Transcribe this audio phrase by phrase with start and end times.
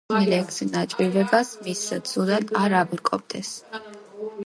[0.01, 3.57] ხამს, მელექსე ნაჭირვებას მისსა ცუდად არ აბრკმობდეს